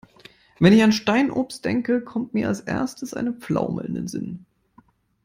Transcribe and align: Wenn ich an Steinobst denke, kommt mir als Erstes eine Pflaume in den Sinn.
Wenn 0.57 0.73
ich 0.73 0.81
an 0.81 0.93
Steinobst 0.93 1.63
denke, 1.63 2.01
kommt 2.03 2.33
mir 2.33 2.47
als 2.47 2.61
Erstes 2.61 3.13
eine 3.13 3.33
Pflaume 3.33 3.83
in 3.83 3.93
den 3.93 4.07
Sinn. 4.07 4.47